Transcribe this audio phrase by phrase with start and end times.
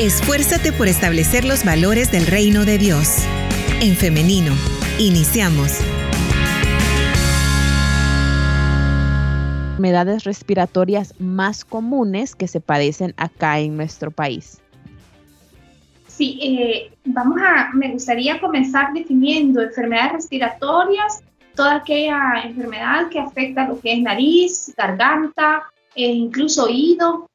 [0.00, 3.26] Esfuérzate por establecer los valores del reino de Dios.
[3.82, 4.54] En femenino,
[4.98, 5.80] iniciamos.
[9.72, 14.62] Enfermedades respiratorias más comunes que se padecen acá en nuestro país.
[16.08, 21.22] Sí, eh, vamos a, me gustaría comenzar definiendo enfermedades respiratorias,
[21.54, 25.64] toda aquella enfermedad que afecta lo que es nariz, garganta,
[25.94, 27.28] e incluso oído.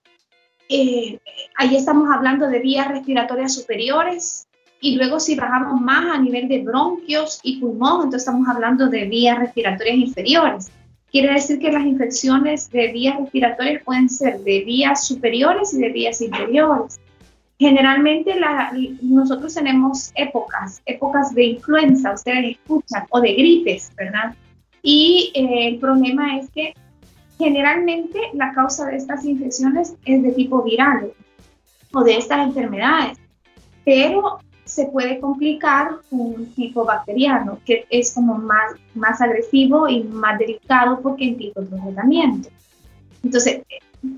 [0.70, 1.20] Eh,
[1.55, 4.48] ahí estamos hablando de vías respiratorias superiores
[4.81, 9.05] y luego si bajamos más a nivel de bronquios y pulmón, entonces estamos hablando de
[9.05, 10.71] vías respiratorias inferiores.
[11.09, 15.90] Quiere decir que las infecciones de vías respiratorias pueden ser de vías superiores y de
[15.90, 16.99] vías inferiores.
[17.57, 18.35] Generalmente
[19.02, 24.35] nosotros tenemos épocas, épocas de influenza, ustedes escuchan, o de gripes, ¿verdad?
[24.84, 26.76] Y eh, el problema es que
[27.38, 31.12] generalmente la causa de estas infecciones es de tipo viral
[31.94, 33.18] o de estas enfermedades,
[33.86, 40.38] pero se puede complicar un tipo bacteriano que es como más, más agresivo y más
[40.38, 42.49] delicado porque implica otro tratamiento.
[43.24, 43.62] Entonces,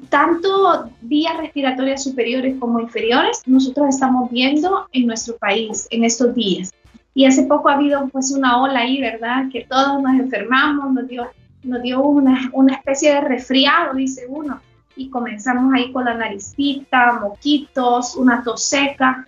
[0.09, 6.72] tanto vías respiratorias superiores como inferiores, nosotros estamos viendo en nuestro país en estos días.
[7.14, 9.45] Y hace poco ha habido pues una ola ahí, ¿verdad?
[9.52, 11.28] Que todos nos enfermamos, nos dio,
[11.63, 14.61] nos dio una, una especie de resfriado, dice uno.
[14.95, 19.27] Y comenzamos ahí con la naricita, moquitos, una tos seca.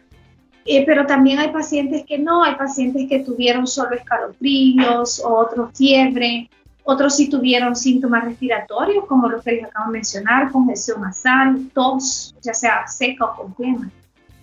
[0.65, 6.49] Eh, pero también hay pacientes que no, hay pacientes que tuvieron solo escalofríos, otros fiebre,
[6.83, 12.35] otros sí tuvieron síntomas respiratorios, como los que les acabo de mencionar, congestión nasal, tos,
[12.41, 13.89] ya sea seca o completa.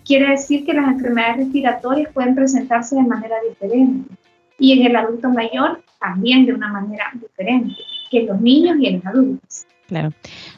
[0.03, 4.18] Quiere decir que las enfermedades respiratorias pueden presentarse de manera diferente
[4.59, 7.75] y en el adulto mayor también de una manera diferente
[8.11, 9.65] que en los niños y en los adultos.
[9.87, 10.13] Claro.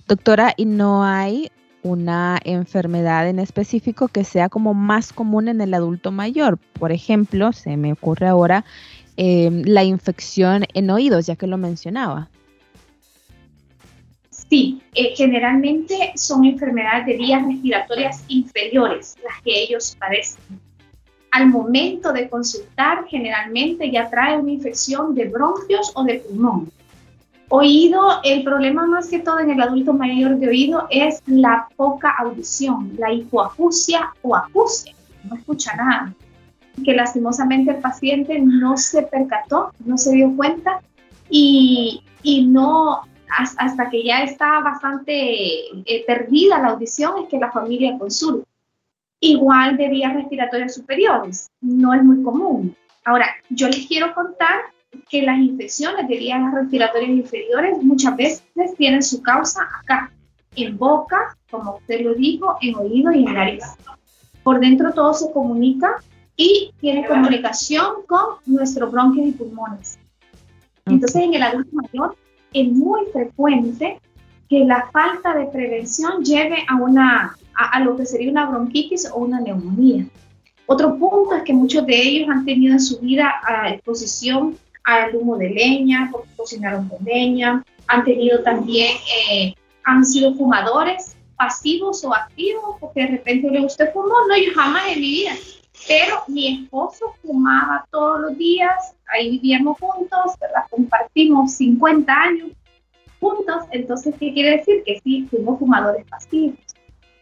[0.08, 1.52] Doctora, ¿y no hay
[1.84, 6.58] una enfermedad en específico que sea como más común en el adulto mayor?
[6.80, 8.66] Por ejemplo, se me ocurre ahora
[9.18, 12.30] Em, la infección en oídos, ya que lo mencionaba.
[14.30, 20.42] Sí, eh, generalmente son enfermedades de vías respiratorias inferiores las que ellos padecen.
[21.32, 26.72] Al momento de consultar, generalmente ya trae una infección de bronquios o de pulmón.
[27.50, 32.14] Oído, el problema más que todo en el adulto mayor de oído es la poca
[32.20, 34.94] audición, la hipoacusia o acusia,
[35.24, 36.14] no escucha nada
[36.84, 40.82] que lastimosamente el paciente no se percató, no se dio cuenta
[41.30, 43.02] y, y no,
[43.58, 48.48] hasta que ya está bastante eh, perdida la audición, es que la familia consulta.
[49.24, 52.76] Igual de vías respiratorias superiores, no es muy común.
[53.06, 54.62] Ahora, yo les quiero contar
[55.10, 58.44] que las infecciones de vías respiratorias inferiores muchas veces
[58.78, 60.12] tienen su causa acá,
[60.56, 63.64] en boca, como usted lo dijo, en oído y en nariz.
[64.44, 65.98] Por dentro todo se comunica
[66.36, 70.00] y tiene comunicación con nuestros bronquios y pulmones.
[70.88, 72.16] Entonces, en el adulto mayor
[72.54, 74.02] es muy frecuente
[74.52, 79.20] que la falta de prevención lleve a, una, a, lo que sería una bronquitis o
[79.20, 80.06] una neumonía.
[80.66, 83.34] Otro punto es que muchos de ellos han tenido en su vida
[83.70, 88.98] exposición al humo de leña, porque cocinaron con leña, han tenido también,
[89.30, 89.54] eh,
[89.86, 94.84] han sido fumadores pasivos o activos, porque de repente le usted fumó, no, yo jamás
[94.90, 95.32] en mi vida
[95.88, 100.66] pero mi esposo fumaba todos los días, ahí vivíamos juntos, ¿verdad?
[100.70, 102.50] Compartimos 50 años
[103.22, 104.84] juntos, entonces, ¿qué quiere decir?
[104.86, 106.60] Que sí, fuimos fumadores pasivos.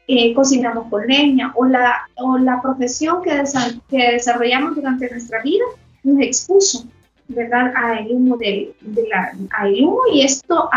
[0.08, 3.44] Eh, cocinamos con leña o la, o la profesión que,
[3.90, 5.66] que desarrollamos durante nuestra vida
[6.04, 6.86] nos expuso
[7.28, 7.72] ¿verdad?
[7.76, 9.34] al humo, de, de la,
[9.70, 10.68] humo y esto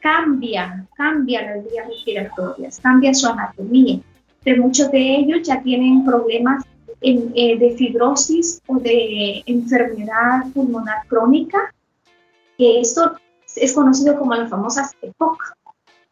[0.00, 4.00] cambia, cambia las vías respiratorias, cambia su anatomía.
[4.44, 6.64] De muchos de ellos ya tienen problemas
[7.02, 11.74] eh, de fibrosis o de enfermedad pulmonar crónica,
[12.56, 13.12] que esto
[13.60, 15.38] es conocido como las famosas EPOC.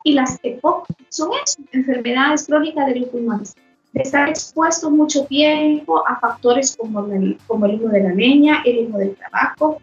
[0.05, 3.55] Y las EPOC son eso, enfermedades crónicas de los pulmones.
[3.93, 8.63] De estar expuesto mucho tiempo a factores como el, como el humo de la leña,
[8.65, 9.79] el humo del tabaco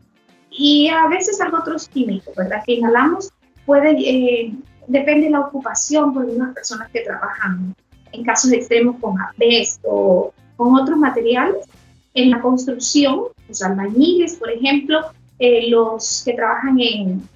[0.50, 2.62] y a veces a otros químicos, ¿verdad?
[2.66, 3.32] Que inhalamos
[3.66, 4.54] puede, eh,
[4.88, 7.76] depende de la ocupación por unas personas que trabajan
[8.12, 11.66] en casos extremos con asbesto con otros materiales
[12.14, 15.00] en la construcción, los albañiles, por ejemplo,
[15.40, 17.28] eh, los que trabajan en,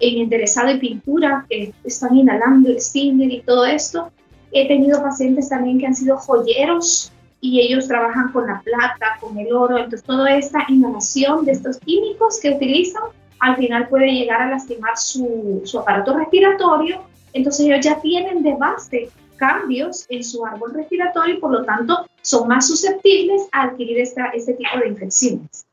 [0.00, 4.10] en enderezado y pintura, que están inhalando el stinger y todo esto.
[4.52, 9.36] He tenido pacientes también que han sido joyeros y ellos trabajan con la plata, con
[9.38, 13.02] el oro, entonces toda esta inhalación de estos químicos que utilizan
[13.40, 17.02] al final puede llegar a lastimar su, su aparato respiratorio,
[17.34, 22.06] entonces ellos ya tienen de base cambios en su árbol respiratorio y por lo tanto
[22.22, 25.66] son más susceptibles a adquirir esta, este tipo de infecciones.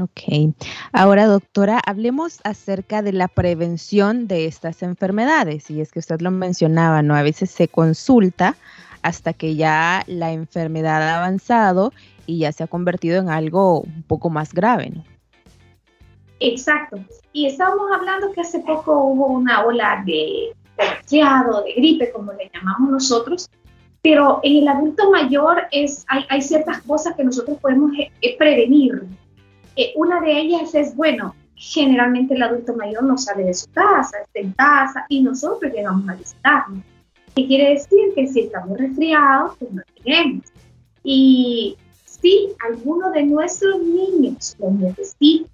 [0.00, 0.54] Ok.
[0.92, 5.70] Ahora, doctora, hablemos acerca de la prevención de estas enfermedades.
[5.70, 7.14] Y es que usted lo mencionaba, ¿no?
[7.14, 8.56] A veces se consulta
[9.02, 11.92] hasta que ya la enfermedad ha avanzado
[12.26, 15.04] y ya se ha convertido en algo un poco más grave, ¿no?
[16.40, 16.98] Exacto.
[17.32, 22.50] Y estábamos hablando que hace poco hubo una ola de resfriado, de gripe, como le
[22.54, 23.50] llamamos nosotros,
[24.02, 29.02] pero en el adulto mayor es, hay, ciertas cosas que nosotros podemos eh, prevenir.
[29.78, 34.18] Eh, una de ellas es, bueno, generalmente el adulto mayor no sale de su casa,
[34.18, 36.82] está en casa y nosotros llegamos a visitarnos.
[37.36, 38.12] ¿Qué quiere decir?
[38.12, 40.46] Que si estamos resfriados, pues no tenemos.
[41.04, 45.48] Y si alguno de nuestros niños, los necesita,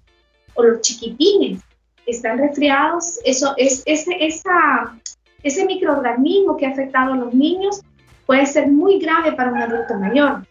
[0.55, 1.61] o los chiquitines
[2.07, 4.97] están resfriados, eso es ese, esa,
[5.43, 7.81] ese microorganismo que ha afectado a los niños
[8.25, 10.47] puede ser muy grave para un adulto mayor.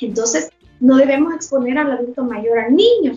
[0.00, 0.50] Entonces,
[0.80, 3.14] no debemos exponer al adulto mayor al niño.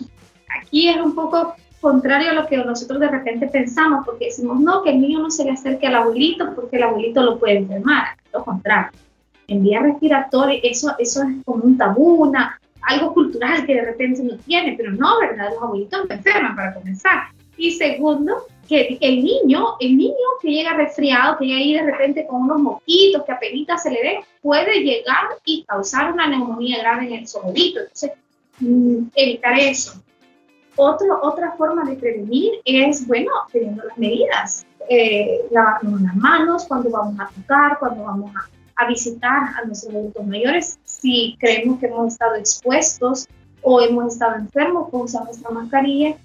[0.60, 4.82] Aquí es un poco contrario a lo que nosotros de repente pensamos, porque decimos, no,
[4.82, 8.08] que el niño no se le acerque al abuelito porque el abuelito lo puede enfermar.
[8.32, 8.98] Lo contrario.
[9.48, 14.22] En vía respiratoria, eso, eso es como un tabú, una, algo cultural que de repente
[14.22, 15.50] no tiene, pero no, ¿verdad?
[15.50, 17.24] Los abuelitos no enferman para comenzar.
[17.56, 22.26] Y segundo, que el niño, el niño que llega resfriado, que llega ahí de repente
[22.26, 27.06] con unos moquitos que apenas se le ve, puede llegar y causar una neumonía grave
[27.06, 27.80] en el abuelito.
[27.80, 28.12] Entonces,
[28.60, 30.02] mm, evitar eso.
[30.76, 34.66] Otro, otra forma de prevenir es, bueno, teniendo las medidas.
[34.88, 38.48] Eh, lavarnos las manos cuando vamos a tocar, cuando vamos a
[38.80, 43.28] a visitar a nuestros adultos mayores si creemos que hemos estado expuestos
[43.62, 46.16] o hemos estado enfermos, con usar nuestra mascarilla.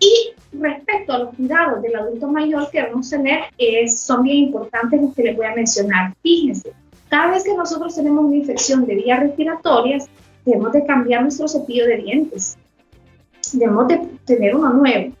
[0.00, 5.00] Y respecto a los cuidados del adulto mayor que debemos tener, es, son bien importantes
[5.00, 6.14] los que les voy a mencionar.
[6.22, 6.72] Fíjense,
[7.08, 10.08] cada vez que nosotros tenemos una infección de vías respiratorias,
[10.44, 12.58] debemos de cambiar nuestro cepillo de dientes.
[13.52, 15.12] Debemos de tener uno nuevo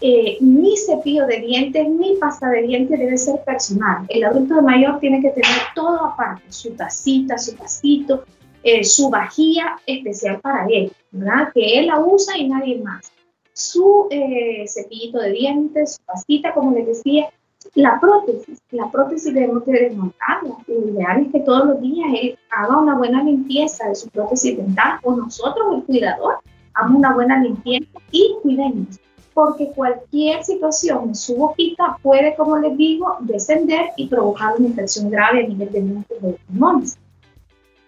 [0.00, 4.04] eh, ni cepillo de dientes ni pasta de dientes debe ser personal.
[4.08, 8.24] El adulto mayor tiene que tener todo aparte, su tacita, su vasito,
[8.62, 11.50] eh, su vajilla especial para él, ¿verdad?
[11.54, 13.10] Que él la usa y nadie más.
[13.56, 17.30] Su eh, cepillito de dientes, su pastita, como les decía,
[17.74, 20.58] la prótesis, la prótesis debemos de desmontarla.
[20.66, 24.58] Lo ideal es que todos los días él haga una buena limpieza de su prótesis
[24.58, 26.40] dental o nosotros, el cuidador,
[26.74, 29.00] hagamos una buena limpieza y cuidemos
[29.32, 35.10] porque cualquier situación en su boquita puede, como les digo, descender y provocar una infección
[35.10, 36.98] grave a nivel de de pulmones.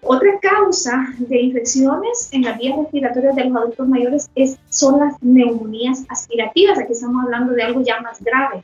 [0.02, 5.20] Otra causa de infecciones en las vías respiratorias de los adultos mayores es, son las
[5.22, 6.78] neumonías aspirativas.
[6.78, 8.62] Aquí estamos hablando de algo ya más grave.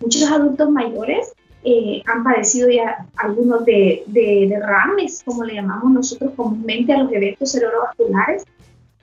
[0.00, 6.32] Muchos adultos mayores eh, han padecido ya algunos de, de derrames, como le llamamos nosotros
[6.34, 8.44] comúnmente a los eventos cerebrovasculares,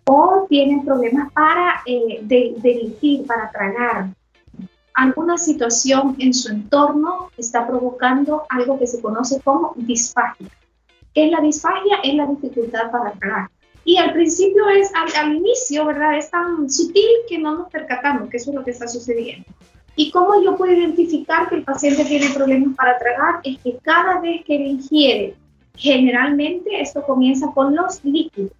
[0.05, 4.07] o tienen problemas para eh, de, para tragar.
[4.93, 10.47] Alguna situación en su entorno está provocando algo que se conoce como disfagia.
[11.17, 11.97] ¿Qué es la disfagia?
[12.03, 13.49] Es la dificultad para tragar.
[13.83, 16.15] Y al principio es, al, inicio, ¿verdad?
[16.15, 19.43] Es tan sutil que no nos percatamos que eso es lo que está sucediendo.
[19.95, 23.39] ¿Y cómo yo puedo identificar que el paciente tiene problemas para tragar?
[23.43, 25.35] Es que cada vez que le ingiere,
[25.75, 28.51] generalmente esto comienza con los líquidos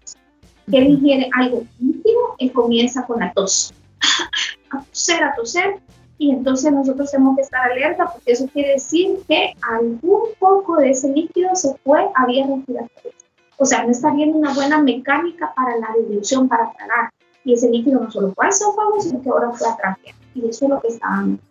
[0.68, 3.72] que él ingiere algo íntimo, él comienza con la tos,
[4.72, 5.76] a toser, a toser,
[6.18, 10.90] y entonces nosotros tenemos que estar alerta porque eso quiere decir que algún poco de
[10.90, 13.14] ese líquido se fue a vías respiratorias.
[13.56, 17.10] O sea, no está viendo una buena mecánica para la dilución, para tragar.
[17.44, 20.14] Y ese líquido no solo fue al esófago, sino que ahora fue a tráquea.
[20.34, 21.42] Y eso es lo que está dando.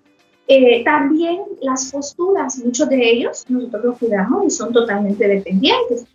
[0.49, 6.05] Eh, también las posturas, muchos de ellos nosotros los cuidamos y son totalmente dependientes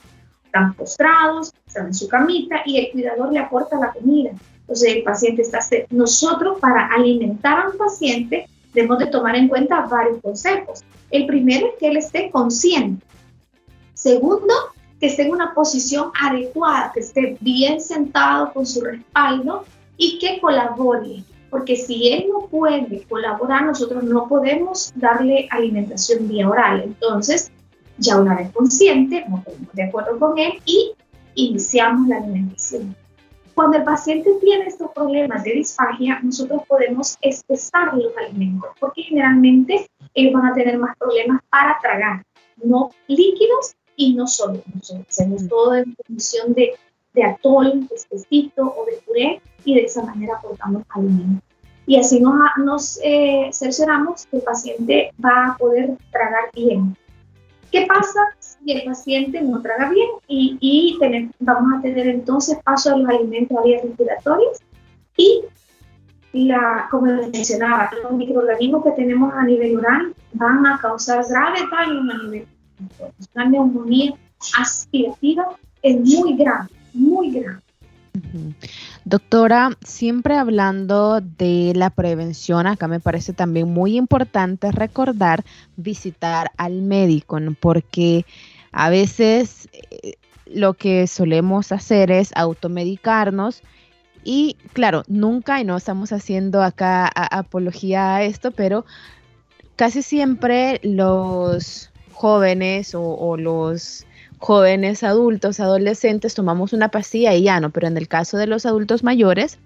[0.53, 4.33] están postrados, están en su camita y el cuidador le aporta la comida.
[4.61, 5.61] Entonces el paciente está...
[5.89, 10.85] Nosotros para alimentar a un paciente debemos de tomar en cuenta varios consejos.
[11.11, 13.05] El primero es que él esté consciente.
[13.95, 14.53] Segundo,
[15.01, 19.65] que esté en una posición adecuada, que esté bien sentado con su respaldo
[19.97, 21.25] y que colabore.
[21.49, 26.83] Porque si él no puede colaborar, nosotros no podemos darle alimentación vía oral.
[26.85, 27.52] Entonces,
[27.99, 30.93] ya una vez consciente, nos ponemos de acuerdo con él y
[31.35, 32.97] iniciamos la alimentación.
[33.55, 39.87] Cuando el paciente tiene estos problemas de disfagia, nosotros podemos espesar los alimentos, porque generalmente
[40.15, 42.25] ellos van a tener más problemas para tragar,
[42.63, 44.95] no líquidos y no sólidos.
[45.09, 46.75] hacemos todo en condición de,
[47.13, 51.45] de atol, de espesito o de puré, y de esa manera aportamos alimentos.
[51.87, 56.97] Y así nos, nos eh, que el paciente va a poder tragar bien.
[57.73, 60.09] ¿Qué pasa si el paciente no traga bien?
[60.29, 60.99] Y, y
[61.41, 64.61] vamos a tener entonces paso de los alimentos a vías respiratorias
[65.17, 65.43] y
[66.33, 71.63] la, como les mencionaba, los microorganismos que tenemos a nivel oral van a causar graves
[71.71, 72.47] daños a nivel
[73.35, 74.15] una neumonía
[74.59, 77.61] aspirativa es muy grave, muy grave.
[79.05, 85.45] Doctora, siempre hablando de la prevención, acá me parece también muy importante recordar
[85.77, 88.27] visitar al médico, porque
[88.71, 90.15] a veces eh,
[90.47, 93.63] lo que solemos hacer es automedicarnos
[94.25, 98.85] y claro, nunca, y no estamos haciendo acá apología a esto, pero
[99.77, 104.07] casi siempre los jóvenes o, los
[104.43, 108.67] jóvenes, adultos, adolescentes, tomamos una pastilla y ya no, pero en el caso de los
[108.67, 109.61] adultos mayores,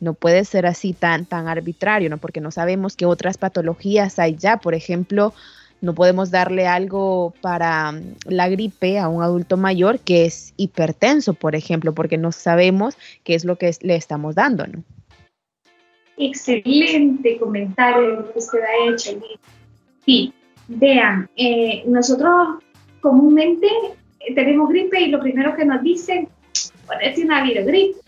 [0.00, 2.18] no puede ser así tan, tan arbitrario, ¿no?
[2.18, 4.56] Porque no sabemos qué otras patologías hay ya.
[4.56, 5.32] Por ejemplo,
[5.80, 11.34] no podemos darle algo para mm, la gripe a un adulto mayor que es hipertenso,
[11.34, 14.82] por ejemplo, porque no sabemos qué es lo que le estamos dando, ¿no?
[16.18, 19.20] Excelente comentario que usted ha hecho.
[20.04, 20.32] Sí,
[20.66, 22.58] Vean, eh, nosotros
[23.00, 23.68] comúnmente
[24.34, 26.28] tenemos gripe y lo primero que nos dicen,
[26.86, 27.98] ponete una virogripe,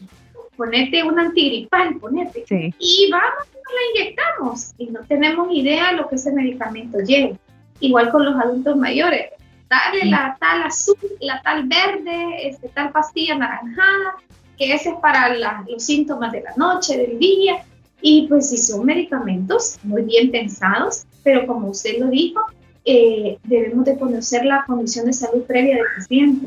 [0.56, 2.44] ponete un antigripal, ponete.
[2.78, 7.36] Y vamos, la inyectamos y no tenemos idea de lo que ese medicamento lleva.
[7.80, 9.30] Igual con los adultos mayores,
[9.68, 14.16] darle la tal azul, la tal verde, este, tal pastilla naranjada,
[14.56, 17.62] que ese es para los síntomas de la noche, del día.
[18.00, 22.40] Y pues si son medicamentos muy bien pensados, pero como usted lo dijo,
[22.90, 26.46] eh, debemos de conocer la condición de salud previa del paciente.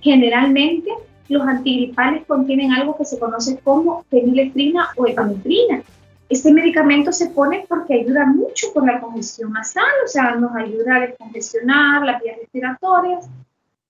[0.00, 0.90] Generalmente,
[1.28, 5.82] los antigripales contienen algo que se conoce como fenilefrina o epinefrina.
[6.30, 10.96] Este medicamento se pone porque ayuda mucho con la congestión nasal, o sea, nos ayuda
[10.96, 13.28] a descongestionar las vías respiratorias,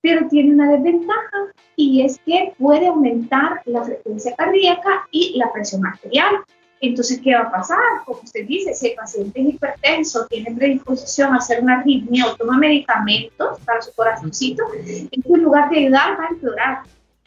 [0.01, 5.87] pero tiene una desventaja y es que puede aumentar la frecuencia cardíaca y la presión
[5.87, 6.35] arterial.
[6.83, 7.79] Entonces, ¿qué va a pasar?
[8.05, 12.35] Como usted dice, si el paciente es hipertenso, tiene predisposición a hacer una arritmia o
[12.35, 16.79] toma medicamentos para su corazoncito, en lugar de ayudar va a empeorar.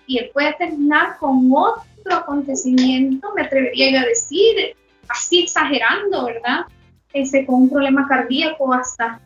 [0.08, 4.76] Y él puede terminar con otro acontecimiento, me atrevería a decir,
[5.08, 6.66] así exagerando, ¿verdad?
[7.14, 9.22] Ese, con un problema cardíaco hasta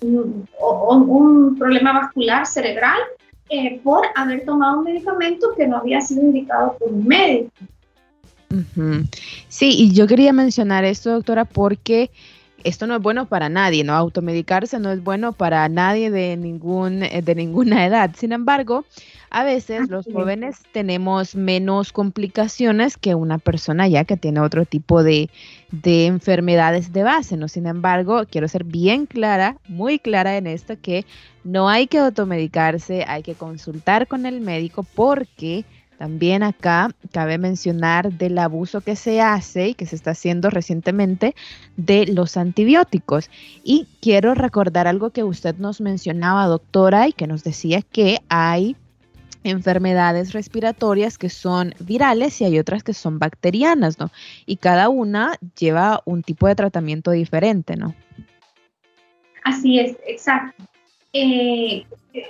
[0.00, 3.00] un, un problema vascular cerebral
[3.48, 7.50] eh, por haber tomado un medicamento que no había sido indicado por un médico.
[9.48, 12.10] Sí, y yo quería mencionar esto, doctora, porque
[12.66, 13.94] esto no es bueno para nadie, ¿no?
[13.94, 18.10] Automedicarse no es bueno para nadie de, ningún, eh, de ninguna edad.
[18.16, 18.84] Sin embargo,
[19.30, 25.02] a veces los jóvenes tenemos menos complicaciones que una persona ya que tiene otro tipo
[25.02, 25.30] de,
[25.70, 27.46] de, enfermedades de base, ¿no?
[27.46, 31.04] Sin embargo, quiero ser bien clara, muy clara en esto, que
[31.44, 35.64] no hay que automedicarse, hay que consultar con el médico porque
[35.98, 41.34] también acá cabe mencionar del abuso que se hace y que se está haciendo recientemente
[41.76, 43.30] de los antibióticos.
[43.64, 48.76] Y quiero recordar algo que usted nos mencionaba, doctora, y que nos decía que hay
[49.42, 54.10] enfermedades respiratorias que son virales y hay otras que son bacterianas, ¿no?
[54.44, 57.94] Y cada una lleva un tipo de tratamiento diferente, ¿no?
[59.44, 60.64] Así es, exacto.
[61.18, 61.86] Eh,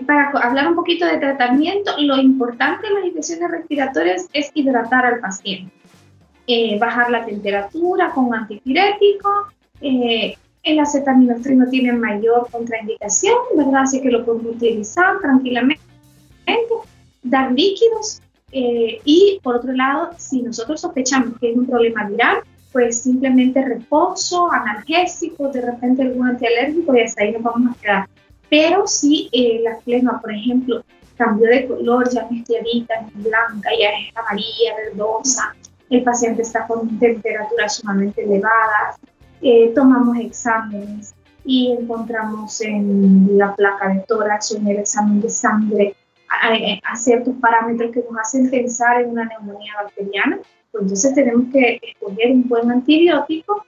[0.06, 5.18] para hablar un poquito de tratamiento, lo importante en las infecciones respiratorias es hidratar al
[5.20, 5.72] paciente,
[6.46, 9.28] eh, bajar la temperatura con antipirético,
[9.80, 13.82] eh, el acetaminofén tiene mayor contraindicación, ¿verdad?
[13.82, 15.82] Así que lo podemos utilizar tranquilamente,
[17.22, 18.20] dar líquidos
[18.52, 22.38] eh, y por otro lado, si nosotros sospechamos que es un problema viral,
[22.72, 28.08] pues simplemente reposo, analgésico, de repente algún antialérgico y hasta ahí nos vamos a quedar.
[28.48, 30.84] Pero si eh, la flema, por ejemplo,
[31.16, 35.54] cambió de color, ya es clarita, es blanca, ya es amarilla, verdosa,
[35.90, 38.98] el paciente está con temperaturas sumamente elevadas,
[39.40, 45.30] eh, tomamos exámenes y encontramos en la placa de tórax o en el examen de
[45.30, 45.94] sangre
[46.28, 50.38] a, ciertos parámetros que nos hacen pensar en una neumonía bacteriana,
[50.72, 53.64] pues entonces tenemos que escoger un buen antibiótico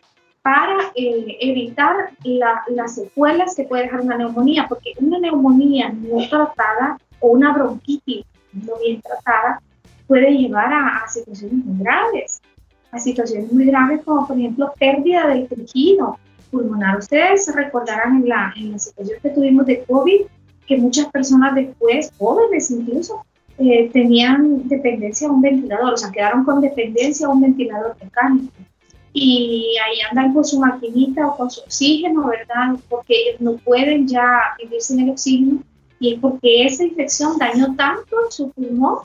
[0.48, 6.96] para eh, evitar las secuelas que puede dejar una neumonía, porque una neumonía no tratada
[7.20, 8.24] o una bronquitis
[8.54, 9.60] no bien tratada
[10.06, 12.40] puede llevar a, situaciones muy graves,
[12.92, 16.16] a situaciones muy graves como por ejemplo pérdida del tejido
[16.50, 16.96] pulmonar.
[16.96, 20.22] Ustedes recordarán en la, en la situación que tuvimos de COVID
[20.66, 23.22] que muchas personas después, jóvenes incluso,
[23.58, 28.50] eh, tenían dependencia a un ventilador, o sea, quedaron con dependencia a un ventilador mecánico
[29.20, 32.78] y ahí andan con su maquinita o con su oxígeno, ¿verdad?
[32.88, 35.62] Porque no pueden ya vivir sin el oxígeno
[36.00, 38.98] y es porque esa infección dañó tanto su pulmón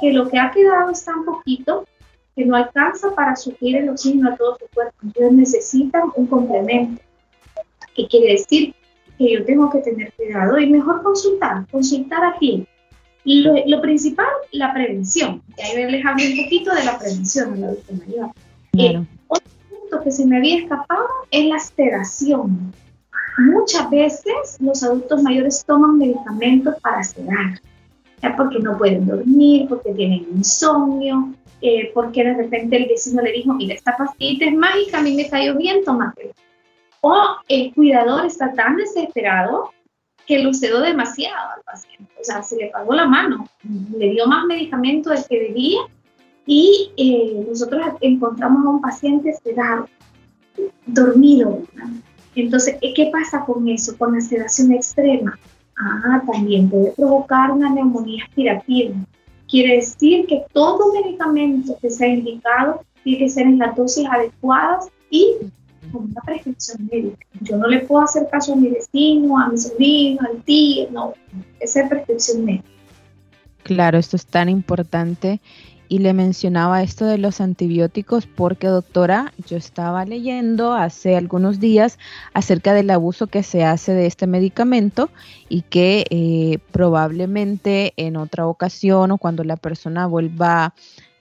[0.00, 1.86] que lo que ha quedado es tan poquito
[2.34, 4.94] que no alcanza para suplir el oxígeno a todo su cuerpo.
[5.02, 7.02] Entonces necesitan un complemento.
[7.94, 8.74] ¿Qué quiere decir?
[9.18, 12.66] Que yo tengo que tener cuidado y mejor consultar, consultar aquí.
[13.24, 15.42] Lo, lo principal, la prevención.
[15.56, 18.30] Y ahí les hablo un poquito de la prevención en la adulto mayor.
[18.78, 19.04] Eh,
[19.98, 22.72] que se me había escapado es la sedación.
[23.38, 27.60] Muchas veces los adultos mayores toman medicamentos para sedar,
[28.36, 31.32] porque no pueden dormir, porque tienen insomnio,
[31.62, 35.14] eh, porque de repente el vecino le dijo, mira, esta pastilla es mágica, a mí
[35.14, 36.32] me cayó bien, tómate.
[37.00, 37.16] O
[37.48, 39.70] el cuidador está tan desesperado
[40.26, 43.48] que lo sedó demasiado al paciente, o sea, se le pagó la mano,
[43.96, 45.80] le dio más medicamento del que debía
[46.52, 49.88] y eh, nosotros encontramos a un paciente sedado,
[50.84, 51.62] dormido.
[52.34, 55.38] Entonces, ¿qué pasa con eso, con la sedación extrema?
[55.78, 58.96] Ah, también puede provocar una neumonía aspirativa.
[59.48, 64.88] Quiere decir que todo medicamento que sea indicado tiene que ser en las dosis adecuadas
[65.08, 65.36] y
[65.92, 67.26] con una prescripción médica.
[67.42, 71.14] Yo no le puedo hacer caso a mi vecino, a mi sobrino, al tío, no,
[71.60, 72.64] es prescripción médica.
[73.62, 75.40] Claro, esto es tan importante
[75.90, 81.98] y le mencionaba esto de los antibióticos porque doctora, yo estaba leyendo hace algunos días
[82.32, 85.10] acerca del abuso que se hace de este medicamento
[85.48, 90.74] y que eh, probablemente en otra ocasión o cuando la persona vuelva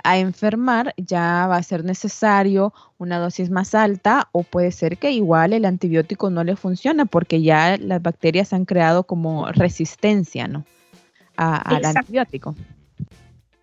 [0.03, 5.11] a enfermar ya va a ser necesario una dosis más alta o puede ser que
[5.11, 10.63] igual el antibiótico no le funcione porque ya las bacterias han creado como resistencia ¿no?
[11.37, 12.53] al antibiótico.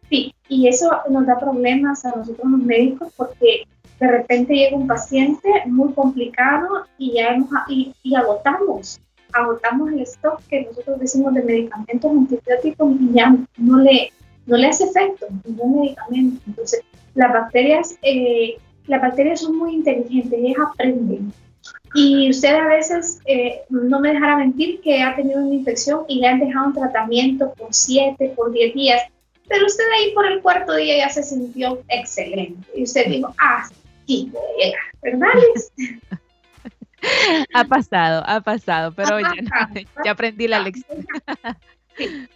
[0.09, 3.67] Sí, y eso nos da problemas a nosotros los médicos porque
[3.99, 9.01] de repente llega un paciente muy complicado y ya hemos, y, agotamos,
[9.33, 14.13] agotamos el stock que nosotros decimos de medicamentos antibióticos y ya no le,
[14.47, 16.41] no le hace efecto ningún medicamento.
[16.47, 16.83] Entonces,
[17.15, 21.33] las bacterias, eh, las bacterias son muy inteligentes, ellas aprenden.
[21.95, 26.21] Y usted a veces, eh, no me dejará mentir, que ha tenido una infección y
[26.21, 29.03] le han dejado un tratamiento por 7, por 10 días
[29.49, 32.69] pero usted ahí por el cuarto día ya se sintió excelente.
[32.75, 33.69] Y usted dijo, ah,
[34.07, 34.33] sí,
[35.03, 35.29] ¿verdad?
[37.55, 39.33] ha pasado, ha pasado, pero ya,
[40.05, 41.07] ya, aprendí la lección.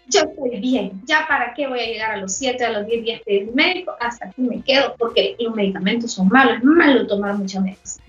[0.06, 3.04] yo estoy bien, ya para qué voy a llegar a los 7, a los 10
[3.04, 7.34] días de médico, hasta aquí me quedo, porque los medicamentos son malos, es malo tomar
[7.34, 8.00] muchas veces.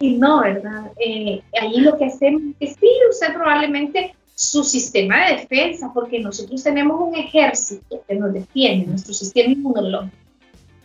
[0.00, 0.90] Y no, ¿verdad?
[0.98, 6.20] Eh, ahí lo que hacemos es que sí, usted probablemente su sistema de defensa, porque
[6.20, 10.16] nosotros tenemos un ejército que nos defiende, nuestro sistema inmunológico,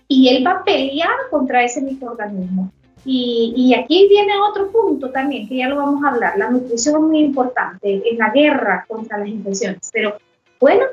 [0.08, 2.72] y él va a pelear contra ese microorganismo.
[3.06, 6.96] Y, y, aquí viene otro punto también, que ya lo vamos a hablar, la nutrición
[6.96, 10.18] es muy importante en la guerra contra las infecciones, pero
[10.60, 10.84] bueno,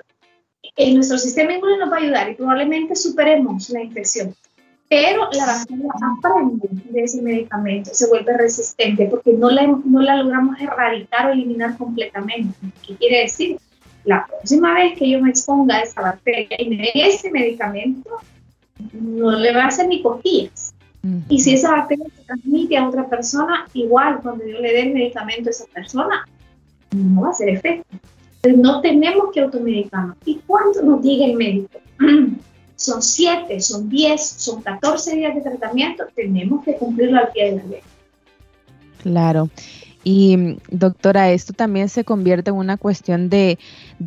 [0.77, 4.35] en nuestro sistema inmune nos va a ayudar y probablemente superemos la infección
[4.89, 10.17] pero la bacteria aprende de ese medicamento, se vuelve resistente porque no la, no la
[10.17, 12.55] logramos erradicar o eliminar completamente.
[12.87, 13.59] ¿Qué quiere decir?
[14.05, 18.11] La próxima vez que yo me exponga a esa bacteria y me dé ese medicamento,
[18.93, 20.73] no le va a hacer ni cosquillas.
[21.29, 24.93] Y si esa bacteria se transmite a otra persona, igual cuando yo le dé el
[24.93, 26.27] medicamento a esa persona,
[26.93, 27.87] no va a hacer efecto.
[28.43, 30.17] Entonces no tenemos que automedicarnos.
[30.25, 31.79] ¿Y cuánto nos diga el médico?
[32.77, 37.57] son 7, son 10, son 14 días de tratamiento, tenemos que cumplirlo al pie de
[37.57, 37.81] la ley.
[39.03, 39.51] Claro.
[40.09, 43.59] Y doctora, esto también se convierte en una cuestión de,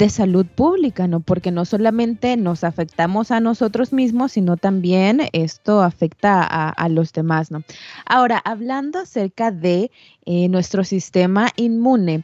[0.08, 1.20] salud pública, ¿no?
[1.20, 7.52] Porque no solamente nos afectamos a nosotros mismos, sino también esto afecta a, los demás,
[7.52, 7.64] ¿no?
[8.06, 9.92] Ahora, hablando acerca de
[10.26, 12.24] eh, nuestro sistema inmune,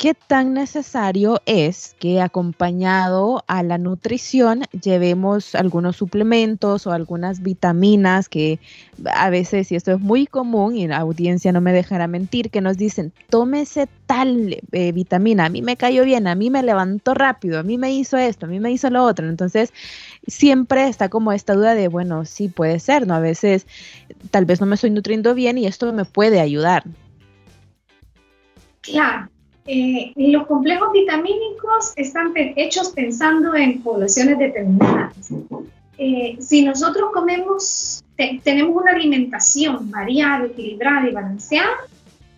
[0.00, 8.30] ¿Qué tan necesario es que acompañado a la nutrición llevemos algunos suplementos o algunas vitaminas
[8.30, 8.60] que
[9.12, 12.62] a veces, y esto es muy común, y la audiencia no me dejará mentir, que
[12.62, 17.12] nos dicen, tómese tal eh, vitamina, a mí me cayó bien, a mí me levantó
[17.12, 19.28] rápido, a mí me hizo esto, a mí me hizo lo otro.
[19.28, 19.70] Entonces,
[20.26, 23.12] siempre está como esta duda de, bueno, sí puede ser, ¿no?
[23.12, 23.66] A veces
[24.30, 26.84] tal vez no me estoy nutriendo bien y esto me puede ayudar.
[28.80, 29.28] Claro,
[29.66, 35.32] eh, los complejos vitamínicos están hechos pensando en poblaciones determinadas.
[35.98, 38.02] Eh, si nosotros comemos,
[38.42, 41.76] tenemos una alimentación variada, equilibrada y balanceada,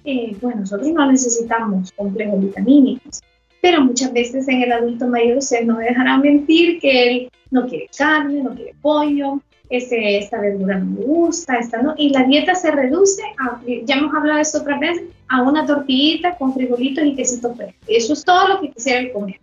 [0.05, 3.23] eh, pues nosotros no necesitamos complejos vitamínicos.
[3.61, 7.89] Pero muchas veces en el adulto mayor se no dejará mentir que él no quiere
[7.97, 9.41] carne, no quiere pollo,
[9.73, 14.15] ese, esta verdura me gusta, esta no, y la dieta se reduce, a, ya hemos
[14.15, 17.79] hablado de esto otra vez, a una tortillita con frijolitos y quesito fresco.
[17.87, 19.41] Eso es todo lo que quisiera comer.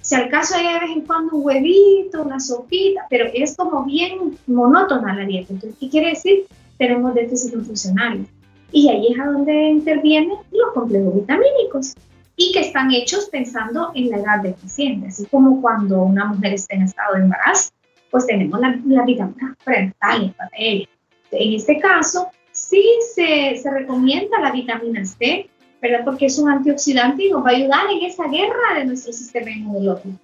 [0.00, 3.84] Si al caso hay de vez en cuando un huevito, una sopita, pero es como
[3.84, 5.52] bien monótona la dieta.
[5.52, 6.46] Entonces, ¿qué quiere decir?
[6.78, 8.26] Tenemos déficit nutricional.
[8.72, 11.94] Y ahí es a donde intervienen los complejos vitamínicos
[12.36, 16.76] y que están hechos pensando en la edad deficiente, así como cuando una mujer está
[16.76, 17.70] en estado de embarazo,
[18.10, 20.88] pues tenemos la, la vitamina frentales para ella.
[21.30, 25.48] En este caso, sí se, se recomienda la vitamina C,
[25.80, 26.04] ¿verdad?
[26.04, 29.50] Porque es un antioxidante y nos va a ayudar en esa guerra de nuestro sistema
[29.50, 30.18] inmunológico.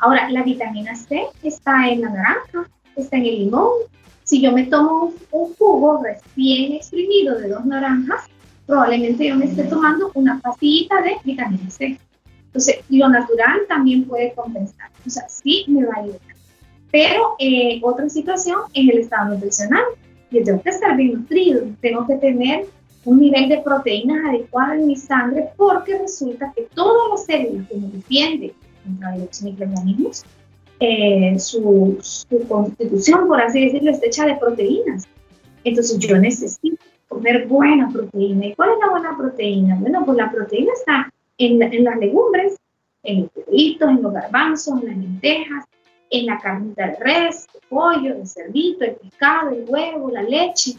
[0.00, 3.70] Ahora, la vitamina C está en la naranja, está en el limón.
[4.24, 8.26] Si yo me tomo un, jugo recién exprimido de dos naranjas,
[8.66, 11.98] probablemente yo me esté tomando una pastillita de vitamina C.
[12.46, 14.90] Entonces, lo natural también puede compensar.
[15.06, 16.20] O sea, sí me va a ayudar.
[16.90, 19.84] Pero eh, otra situación es el estado nutricional.
[20.30, 22.66] Yo tengo que estar bien nutrido, tengo que tener
[23.04, 27.76] un nivel de proteínas adecuado en mi sangre porque resulta que todas las células que
[27.76, 28.52] me defienden
[28.84, 30.24] contra los microorganismos,
[30.80, 31.98] eh, su,
[32.46, 35.08] constitución, por así decirlo, está hecha de proteínas.
[35.64, 38.46] Entonces yo necesito comer buena proteína.
[38.46, 39.76] ¿Y cuál es la buena proteína?
[39.80, 42.56] Bueno, pues la proteína está en, en las legumbres,
[43.02, 45.64] en los huevitos, en los garbanzos, en las lentejas,
[46.10, 50.74] en la carnita de res, el pollo, el cerdito, el pescado, el huevo, la leche.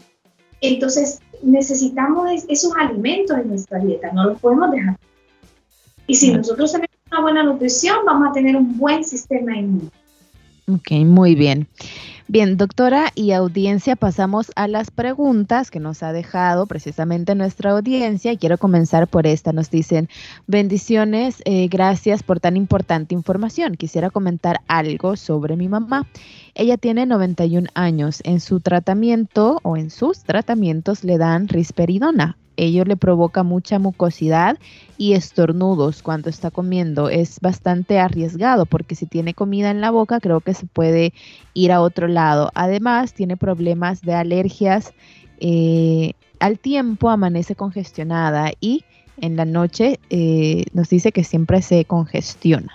[0.60, 4.96] Entonces, necesitamos esos alimentos en nuestra dieta, no los podemos dejar.
[6.06, 9.90] Y si nosotros tenemos una buena nutrición, vamos a tener un buen sistema inmune.
[10.68, 11.66] Ok, muy bien.
[12.32, 18.30] Bien, doctora y audiencia, pasamos a las preguntas que nos ha dejado precisamente nuestra audiencia
[18.30, 19.52] y quiero comenzar por esta.
[19.52, 20.08] Nos dicen,
[20.46, 23.74] bendiciones, eh, gracias por tan importante información.
[23.74, 26.06] Quisiera comentar algo sobre mi mamá.
[26.54, 28.20] Ella tiene 91 años.
[28.22, 34.58] En su tratamiento o en sus tratamientos le dan risperidona ello le provoca mucha mucosidad
[34.98, 37.08] y estornudos cuando está comiendo.
[37.08, 41.12] Es bastante arriesgado porque si tiene comida en la boca creo que se puede
[41.54, 42.50] ir a otro lado.
[42.54, 44.92] Además tiene problemas de alergias.
[45.38, 48.84] Eh, al tiempo amanece congestionada y
[49.18, 52.74] en la noche eh, nos dice que siempre se congestiona.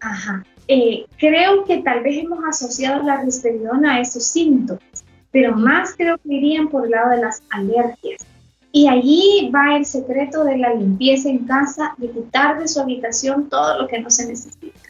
[0.00, 0.44] Ajá.
[0.68, 5.05] Eh, creo que tal vez hemos asociado la risperidona a esos síntomas
[5.36, 8.24] pero más creo que irían por el lado de las alergias.
[8.72, 13.50] Y allí va el secreto de la limpieza en casa, de quitar de su habitación
[13.50, 14.88] todo lo que no se necesita.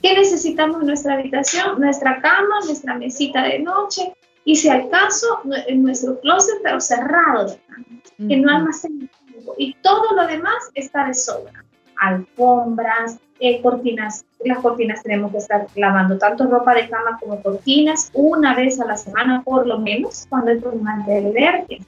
[0.00, 1.78] ¿Qué necesitamos en nuestra habitación?
[1.78, 4.14] Nuestra cama, nuestra mesita de noche
[4.46, 5.26] y si al caso,
[5.66, 7.54] en nuestro closet, pero cerrado,
[8.16, 9.10] que no almacene
[9.58, 11.61] y todo lo demás está de sobra.
[12.02, 18.10] Alfombras, eh, cortinas las cortinas tenemos que estar lavando tanto ropa de cama como cortinas
[18.14, 21.78] una vez a la semana por lo menos cuando hay problemas de alergia.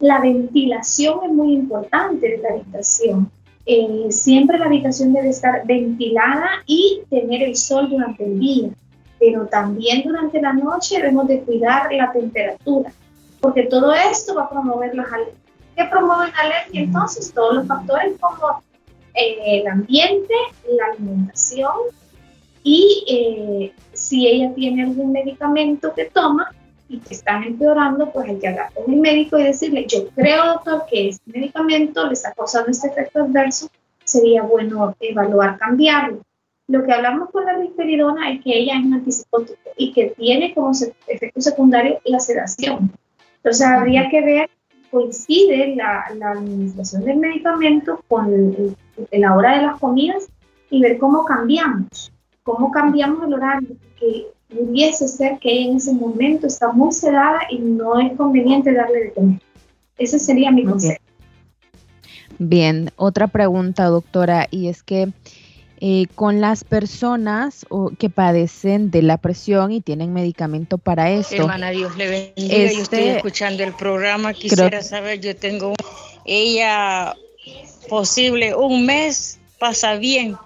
[0.00, 3.30] La ventilación es muy importante de la habitación.
[3.66, 8.68] Eh, siempre la habitación debe estar ventilada y tener el sol durante el día,
[9.18, 12.92] pero también durante la noche debemos de cuidar la temperatura,
[13.40, 15.36] porque todo esto va a promover las alergias.
[15.76, 16.80] ¿Qué promueven alergia?
[16.80, 18.62] Entonces, todos los factores como
[19.18, 20.34] el ambiente,
[20.70, 21.72] la alimentación
[22.62, 26.50] y eh, si ella tiene algún medicamento que toma
[26.88, 30.44] y que están empeorando, pues hay que hablar con el médico y decirle, yo creo,
[30.46, 33.70] doctor, que este medicamento le está causando este efecto adverso,
[34.04, 36.22] sería bueno evaluar cambiarlo.
[36.66, 40.54] Lo que hablamos con la risperidona es que ella es un antipsicótico y que tiene
[40.54, 40.72] como
[41.06, 42.92] efecto secundario la sedación.
[43.36, 44.50] Entonces habría que ver,
[44.90, 48.76] coincide la, la administración del medicamento con el,
[49.12, 50.28] la hora de las comidas
[50.70, 56.46] y ver cómo cambiamos, cómo cambiamos el horario, que pudiese ser que en ese momento
[56.46, 59.40] está muy sedada y no es conveniente darle de comer.
[59.98, 61.02] Ese sería mi consejo.
[62.38, 65.08] Bien, otra pregunta, doctora, y es que
[65.80, 67.66] eh, con las personas
[67.98, 71.36] que padecen de la presión y tienen medicamento para esto.
[71.36, 72.72] Hermana, Dios le bendiga.
[72.72, 74.34] yo estoy este, escuchando el programa.
[74.34, 75.74] Quisiera saber, yo tengo,
[76.24, 77.14] ella
[77.88, 80.36] posible un mes pasa bien.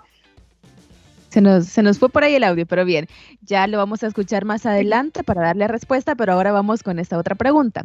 [1.29, 3.07] Se nos, se nos fue por ahí el audio, pero bien,
[3.41, 7.17] ya lo vamos a escuchar más adelante para darle respuesta, pero ahora vamos con esta
[7.17, 7.85] otra pregunta.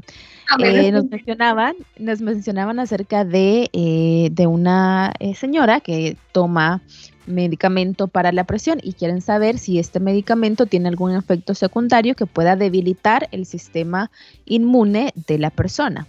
[0.59, 6.81] Eh, nos mencionaban, nos mencionaban acerca de, eh, de una eh, señora que toma
[7.27, 12.25] medicamento para la presión y quieren saber si este medicamento tiene algún efecto secundario que
[12.25, 14.09] pueda debilitar el sistema
[14.45, 16.07] inmune de la persona.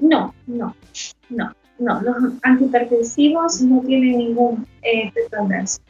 [0.00, 0.74] No, no,
[1.30, 1.54] no.
[1.78, 5.80] No, los antihipertensivos no tienen ningún eh, efecto adverso.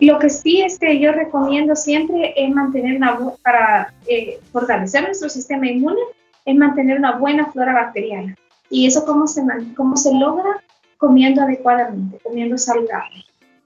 [0.00, 5.30] Lo que sí es que yo recomiendo siempre es mantener una, para eh, fortalecer nuestro
[5.30, 6.00] sistema inmune,
[6.44, 8.36] es mantener una buena flora bacteriana.
[8.68, 9.42] ¿Y eso cómo se,
[9.76, 10.62] cómo se logra?
[10.98, 13.24] Comiendo adecuadamente, comiendo saludable.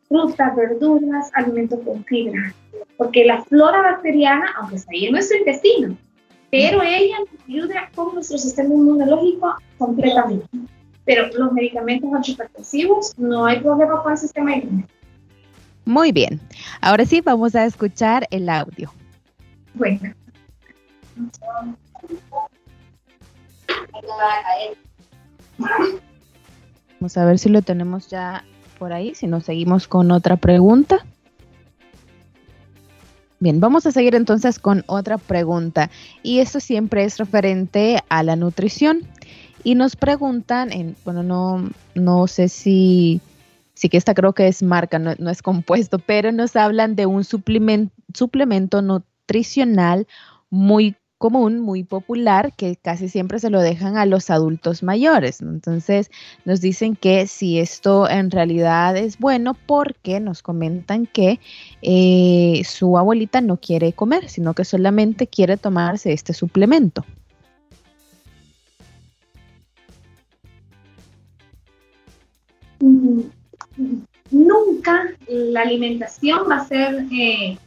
[0.08, 2.54] Frutas, verduras, alimentos con fibra.
[2.96, 5.96] Porque la flora bacteriana, aunque está ahí en nuestro intestino,
[6.50, 10.46] pero ella nos ayuda con nuestro sistema inmunológico completamente.
[11.04, 14.86] Pero los medicamentos antihipertensivos no hay problema con el sistema inmune.
[15.84, 16.40] Muy bien.
[16.80, 18.92] Ahora sí, vamos a escuchar el audio.
[19.74, 20.12] Bueno.
[27.00, 28.44] Vamos a ver si lo tenemos ya
[28.78, 31.04] por ahí, si nos seguimos con otra pregunta.
[33.40, 35.90] Bien, vamos a seguir entonces con otra pregunta
[36.24, 39.06] y esto siempre es referente a la nutrición
[39.62, 43.20] y nos preguntan, en, bueno, no, no sé si,
[43.74, 47.06] sí que esta creo que es marca, no, no es compuesto, pero nos hablan de
[47.06, 50.08] un suplemento, suplemento nutricional
[50.50, 55.40] muy común, muy popular, que casi siempre se lo dejan a los adultos mayores.
[55.40, 56.10] Entonces
[56.44, 61.40] nos dicen que si esto en realidad es bueno porque nos comentan que
[61.82, 67.04] eh, su abuelita no quiere comer, sino que solamente quiere tomarse este suplemento.
[72.80, 73.20] Mm,
[74.30, 77.58] nunca la alimentación va a ser eh,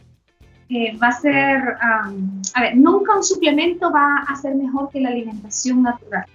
[1.01, 5.84] va a ser, a ver, nunca un suplemento va a ser mejor que la alimentación
[5.84, 6.25] natural.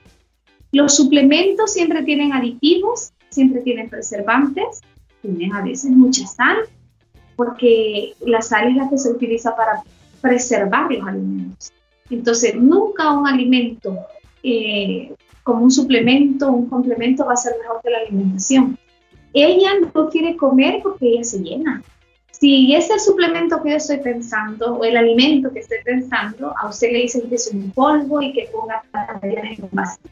[0.73, 4.83] Los suplementos siempre tienen aditivos, siempre tienen preservantes,
[5.23, 6.57] tienen a veces mucha sal,
[7.35, 9.83] porque la sal es la que se utiliza para
[10.21, 11.73] preservar los alimentos.
[12.11, 13.97] Entonces, nunca un alimento
[14.43, 18.79] eh, como un suplemento, un complemento va a ser mejor que la alimentación.
[19.33, 21.83] Ella no quiere comer porque ella se llena
[22.41, 26.69] si es el suplemento que yo estoy pensando o el alimento que estoy pensando, a
[26.69, 28.83] usted le dicen que es un polvo y que ponga
[29.23, 30.11] medidas en un vasito.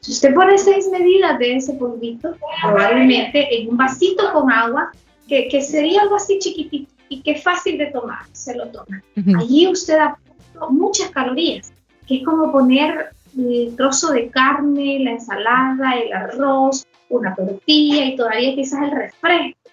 [0.00, 4.92] Si usted pone seis medidas de ese polvito, probablemente en un vasito con agua,
[5.26, 9.02] que, que sería algo así chiquitito y que es fácil de tomar, se lo toma.
[9.38, 11.72] Allí usted ha puesto muchas calorías,
[12.06, 18.16] que es como poner el trozo de carne, la ensalada, el arroz, una tortilla y
[18.16, 19.63] todavía quizás el refresco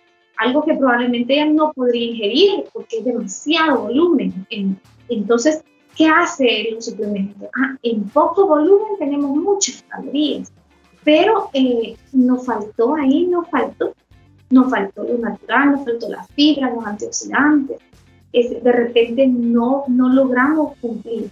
[0.41, 4.45] algo que probablemente ella no podría ingerir porque es demasiado volumen.
[5.07, 5.63] Entonces,
[5.95, 7.47] ¿qué hace el suplemento?
[7.55, 10.51] Ah, en poco volumen tenemos muchas calorías,
[11.03, 13.93] pero eh, nos faltó ahí, nos faltó,
[14.49, 17.77] nos faltó lo natural, nos faltó la fibra, los antioxidantes.
[18.33, 21.29] de repente no, no logramos cumplir.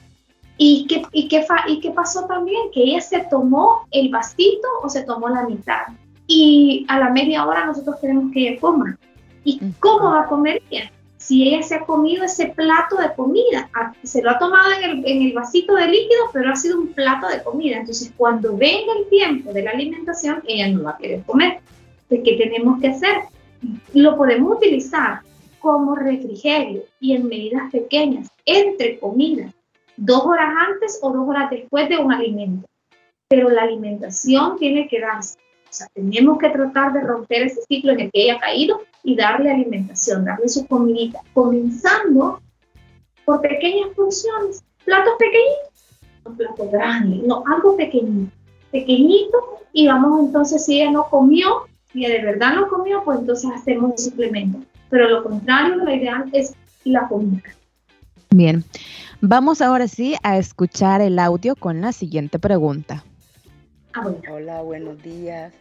[0.57, 2.69] ¿Y qué, y, qué ¿Y qué pasó también?
[2.73, 5.87] Que ella se tomó el vasito o se tomó la mitad
[6.29, 8.95] y a la media hora nosotros queremos que ella coma.
[9.43, 10.91] ¿Y cómo va a comer ella?
[11.17, 14.89] Si ella se ha comido ese plato de comida, ah, se lo ha tomado en
[14.91, 17.77] el, en el vasito de líquido, pero ha sido un plato de comida.
[17.77, 21.61] Entonces, cuando venga el tiempo de la alimentación, ella no va a querer comer.
[22.03, 23.23] Entonces, ¿qué tenemos que hacer?
[23.95, 25.21] Lo podemos utilizar
[25.59, 29.51] como refrigerio y en medidas pequeñas, entre comidas,
[29.97, 32.67] dos horas antes o dos horas después de un alimento.
[33.27, 37.91] Pero la alimentación tiene que darse o sea, tenemos que tratar de romper ese ciclo
[37.91, 42.41] en el que ella ha caído y darle alimentación, darle su comidita, comenzando
[43.25, 48.31] por pequeñas porciones, platos pequeñitos, no platos grandes, no, algo pequeñito,
[48.71, 49.37] pequeñito,
[49.71, 53.91] y vamos entonces, si ella no comió, si de verdad no comió, pues entonces hacemos
[53.91, 54.59] un suplemento.
[54.89, 57.43] Pero lo contrario, lo ideal es la comida.
[58.31, 58.63] Bien,
[59.21, 63.03] vamos ahora sí a escuchar el audio con la siguiente pregunta.
[63.95, 65.51] Ah, Hola, buenos días.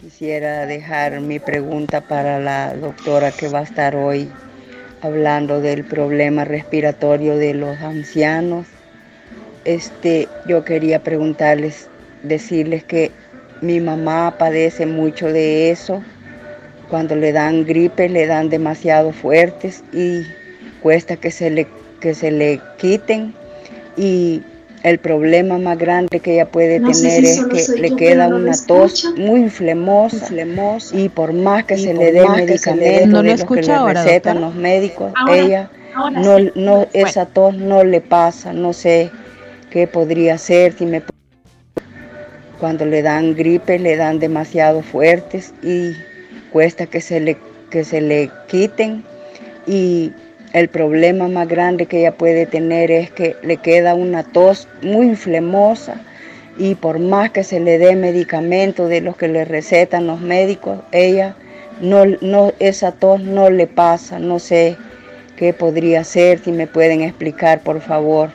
[0.00, 4.30] Quisiera dejar mi pregunta para la doctora que va a estar hoy
[5.02, 8.66] hablando del problema respiratorio de los ancianos.
[9.66, 11.90] Este, yo quería preguntarles,
[12.22, 13.10] decirles que
[13.60, 16.02] mi mamá padece mucho de eso.
[16.88, 20.22] Cuando le dan gripe, le dan demasiado fuertes y
[20.80, 21.66] cuesta que se le,
[22.00, 23.34] que se le quiten.
[23.98, 24.42] Y
[24.82, 29.40] el problema más grande que ella puede tener es que le queda una tos muy
[29.40, 30.28] inflamosa,
[30.92, 34.54] y por más que se le dé medicamentos no de los que le recetan los
[34.54, 35.70] médicos, ella
[36.12, 39.10] no, no esa tos no le pasa, no sé
[39.70, 41.02] qué podría ser si me
[42.58, 45.92] cuando le dan gripe le dan demasiado fuertes y
[46.50, 47.36] cuesta que se le
[47.70, 49.04] que se le quiten
[49.66, 50.12] y
[50.52, 55.06] el problema más grande que ella puede tener es que le queda una tos muy
[55.06, 56.00] inflamosa
[56.56, 60.80] y por más que se le dé medicamento de los que le recetan los médicos,
[60.92, 61.36] ella
[61.80, 64.76] no, no, esa tos no le pasa, no sé
[65.36, 68.30] qué podría ser, si me pueden explicar, por favor.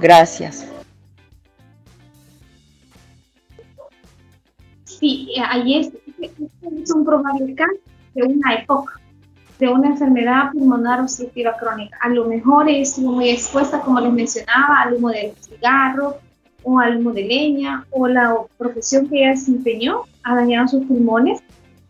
[0.00, 0.66] Gracias.
[4.84, 7.72] Sí, ahí es, es un probable caso
[8.14, 9.00] de una época,
[9.64, 11.96] de una enfermedad pulmonar obstructiva crónica.
[12.02, 16.18] A lo mejor es muy expuesta, como les mencionaba, al humo del cigarro
[16.62, 21.42] o al humo de leña o la profesión que ella desempeñó ha dañado sus pulmones.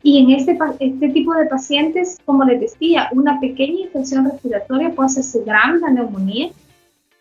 [0.02, 5.06] Y en este, este tipo de pacientes, como les decía, una pequeña infección respiratoria puede
[5.06, 6.50] hacerse grave, la neumonía.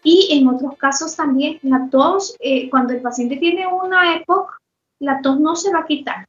[0.04, 4.58] Y en otros casos también la tos, eh, cuando el paciente tiene una época,
[5.00, 6.28] la tos no se va a quitar.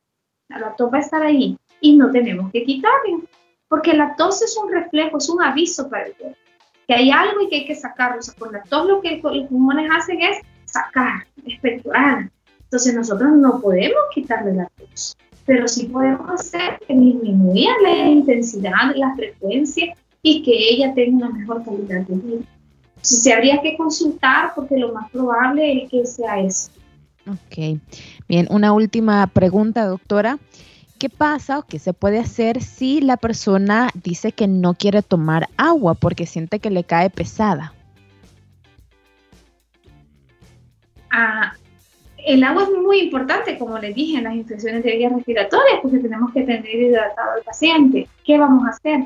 [0.49, 3.19] La tos va a estar ahí y no tenemos que quitarla.
[3.75, 6.39] Porque la tos es un reflejo, es un aviso para el cuerpo.
[6.87, 8.21] Que hay algo y que hay que sacarlo.
[8.21, 12.31] O sea, con la tos lo que los pulmones hacen es sacar, expectorar.
[12.63, 18.95] Entonces nosotros no podemos quitarle la tos, pero sí podemos hacer que disminuya la intensidad,
[18.95, 22.47] la frecuencia y que ella tenga una mejor calidad de vida.
[22.91, 26.71] Entonces se habría que consultar porque lo más probable es que sea eso.
[27.27, 27.81] Ok,
[28.29, 30.39] bien, una última pregunta, doctora.
[31.05, 35.51] ¿Qué pasa o qué se puede hacer si la persona dice que no quiere tomar
[35.59, 37.75] agua porque siente que le cae pesada?
[41.11, 41.53] Ah,
[42.17, 45.99] el agua es muy importante, como les dije, en las infecciones de vías respiratorias, porque
[45.99, 48.09] tenemos que tener hidratado al paciente.
[48.25, 49.01] ¿Qué vamos a hacer?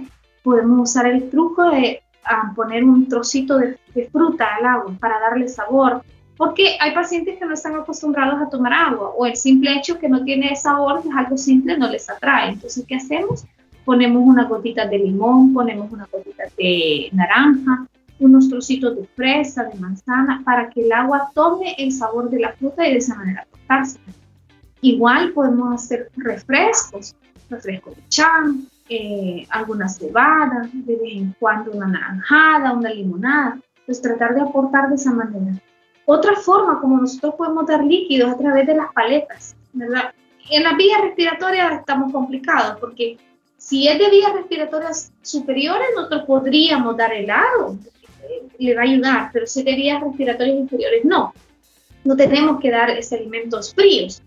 [0.44, 5.18] Podemos usar el truco de ah, poner un trocito de, de fruta al agua para
[5.18, 6.02] darle sabor,
[6.38, 10.08] porque hay pacientes que no están acostumbrados a tomar agua o el simple hecho que
[10.08, 12.50] no tiene sabor, que es algo simple, no les atrae.
[12.50, 13.44] Entonces, ¿qué hacemos?
[13.84, 17.88] Ponemos unas gotitas de limón, ponemos unas gotitas de naranja,
[18.20, 22.52] unos trocitos de fresa, de manzana, para que el agua tome el sabor de la
[22.52, 23.98] fruta y de esa manera cortarse.
[24.80, 27.16] Igual podemos hacer refrescos,
[27.50, 33.58] refresco de chan, eh, alguna cebada, de vez en cuando una naranjada, una limonada.
[33.86, 35.60] Pues tratar de aportar de esa manera.
[36.10, 40.14] Otra forma como nosotros podemos dar líquidos a través de las paletas, ¿verdad?
[40.48, 43.18] En las vías respiratorias estamos complicados porque
[43.58, 47.76] si es de vías respiratorias superiores, nosotros podríamos dar helado,
[48.58, 51.34] le va a ayudar, pero si de vías respiratorias inferiores, no.
[52.04, 54.22] No tenemos que dar alimentos fríos.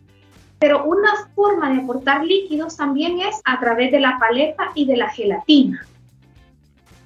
[0.60, 4.98] Pero una forma de aportar líquidos también es a través de la paleta y de
[4.98, 5.84] la gelatina.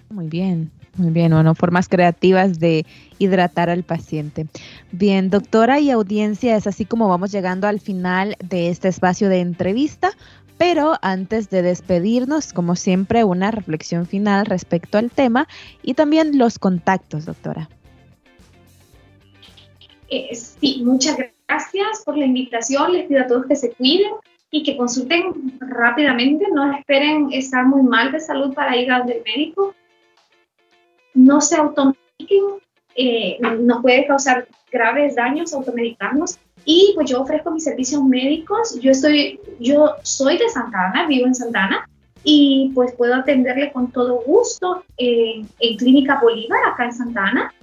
[0.10, 2.86] Muy bien, muy bien, bueno, formas creativas de
[3.20, 4.48] hidratar al paciente.
[4.92, 9.40] Bien, doctora y audiencia, es así como vamos llegando al final de este espacio de
[9.40, 10.12] entrevista.
[10.58, 15.48] Pero antes de despedirnos, como siempre, una reflexión final respecto al tema
[15.84, 17.70] y también los contactos, doctora.
[20.10, 22.94] Eh, sí, muchas gracias por la invitación.
[22.94, 24.14] Les pido a todos que se cuiden
[24.52, 26.46] y que consulten rápidamente.
[26.54, 29.76] No esperen estar muy mal de salud para ir al médico.
[31.16, 32.62] No se automediquen.
[32.96, 38.80] Eh, nos puede causar graves daños automedicarnos y pues yo ofrezco mis servicios médicos.
[38.80, 41.88] Yo, estoy, yo soy de Santana, vivo en Santana,
[42.24, 45.48] y pues puedo atenderle con todo gusto en,
[45.78, 47.54] Clínica Bolívar, acá en Santana.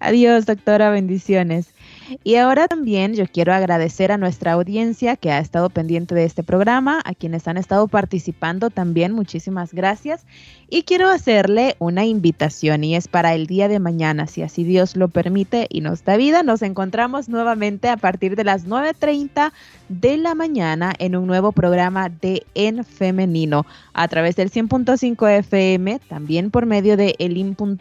[0.00, 0.90] Adiós, doctora.
[0.90, 1.75] Bendiciones.
[2.24, 6.42] Y ahora también yo quiero agradecer a nuestra audiencia que ha estado pendiente de este
[6.42, 10.24] programa, a quienes han estado participando también, muchísimas gracias.
[10.68, 14.96] Y quiero hacerle una invitación y es para el día de mañana, si así Dios
[14.96, 19.52] lo permite y nos da vida, nos encontramos nuevamente a partir de las 9.30
[19.88, 26.00] de la mañana en un nuevo programa de En Femenino a través del 100.5 FM,
[26.08, 27.78] también por medio de elim.org.sv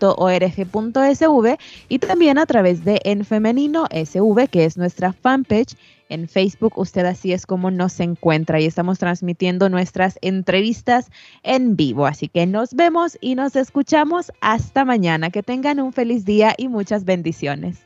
[1.89, 5.75] y también a través de En Femenino SV, que es nuestra fanpage
[6.09, 6.77] en Facebook.
[6.77, 11.09] Usted así es como nos encuentra y estamos transmitiendo nuestras entrevistas
[11.43, 12.05] en vivo.
[12.05, 15.29] Así que nos vemos y nos escuchamos hasta mañana.
[15.29, 17.85] Que tengan un feliz día y muchas bendiciones.